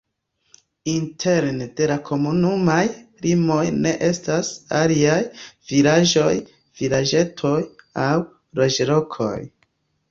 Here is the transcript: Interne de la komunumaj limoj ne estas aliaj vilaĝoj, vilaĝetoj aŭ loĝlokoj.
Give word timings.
Interne 0.91 1.67
de 1.79 1.89
la 1.91 1.97
komunumaj 2.07 2.79
limoj 3.27 3.59
ne 3.85 3.93
estas 4.09 4.51
aliaj 4.81 5.21
vilaĝoj, 5.75 6.35
vilaĝetoj 6.83 7.57
aŭ 8.09 8.13
loĝlokoj. 8.63 9.35